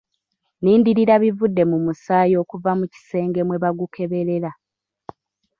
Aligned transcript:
Nnindirira 0.59 1.15
bivudde 1.23 1.63
mu 1.71 1.77
musaayi 1.85 2.35
okuva 2.43 2.71
mu 2.79 2.85
kisenge 2.93 3.39
mwe 3.47 3.57
bagukeberera. 3.63 4.51